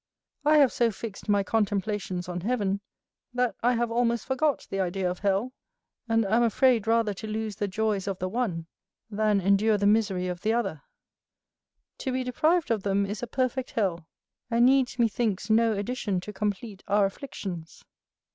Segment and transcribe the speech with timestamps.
[0.43, 2.81] I have so fixed my contemplations on heaven,
[3.35, 5.53] that I have almost forgot the idea of hell;
[6.09, 8.65] and am afraid rather to lose the joys of the one,
[9.11, 10.81] than endure the misery of the other:
[11.99, 14.07] to be deprived of them is a perfect hell,
[14.49, 17.85] and needs methinks no addition to complete our afflictions.